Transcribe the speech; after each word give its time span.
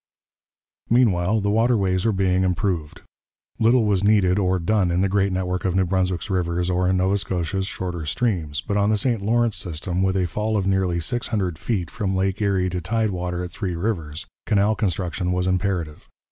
Meanwhile, 0.89 1.41
the 1.41 1.51
waterways 1.51 2.05
were 2.07 2.11
being 2.11 2.43
improved. 2.43 3.03
Little 3.59 3.85
was 3.85 4.03
needed 4.03 4.39
or 4.39 4.57
done 4.57 4.89
in 4.89 5.01
the 5.01 5.07
great 5.07 5.31
network 5.31 5.63
of 5.63 5.75
New 5.75 5.85
Brunswick's 5.85 6.27
rivers 6.31 6.71
or 6.71 6.89
in 6.89 6.97
Nova 6.97 7.17
Scotia's 7.17 7.67
shorter 7.67 8.07
streams, 8.07 8.61
but 8.61 8.77
on 8.77 8.89
the 8.89 8.97
St 8.97 9.21
Lawrence 9.21 9.57
system, 9.57 10.01
with 10.01 10.17
a 10.17 10.25
fall 10.25 10.57
of 10.57 10.65
nearly 10.65 10.99
six 10.99 11.27
hundred 11.27 11.59
feet 11.59 11.91
from 11.91 12.15
Lake 12.15 12.41
Erie 12.41 12.67
to 12.71 12.81
tide 12.81 13.11
water 13.11 13.43
at 13.43 13.51
Three 13.51 13.75
Rivers, 13.75 14.25
canal 14.47 14.73
construction 14.73 15.33
was 15.33 15.45
imperative. 15.45 16.07